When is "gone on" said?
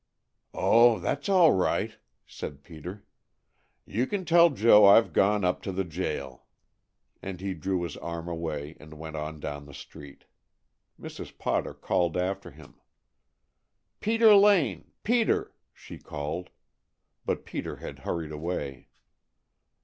5.13-5.45